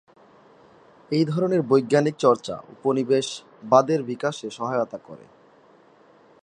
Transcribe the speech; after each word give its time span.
এই 1.11 1.25
ধরনের 1.25 1.61
বৈজ্ঞানিক 1.61 2.15
চর্চা 2.17 2.55
উপনিবেশবাদের 2.69 3.99
বিকাশে 4.03 4.47
সহায়তা 4.49 4.97
করে। 4.97 5.25